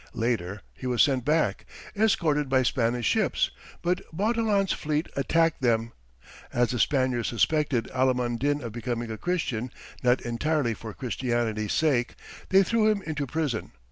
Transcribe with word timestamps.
Later, 0.15 0.63
he 0.73 0.87
was 0.87 1.03
sent 1.03 1.23
back, 1.23 1.67
escorted 1.95 2.49
by 2.49 2.63
Spanish 2.63 3.05
ships, 3.05 3.51
but 3.83 4.01
Bautilan's 4.11 4.73
fleet 4.73 5.07
attacked 5.15 5.61
them. 5.61 5.91
As 6.51 6.71
the 6.71 6.79
Spaniards 6.79 7.27
suspected 7.27 7.85
Alimund 7.93 8.39
Din 8.39 8.63
of 8.63 8.71
becoming 8.71 9.11
a 9.11 9.17
Christian 9.19 9.69
not 10.01 10.19
entirely 10.21 10.73
for 10.73 10.95
Christianity's 10.95 11.73
sake, 11.73 12.15
they 12.49 12.63
threw 12.63 12.89
him 12.89 13.03
into 13.03 13.27
prison. 13.27 13.73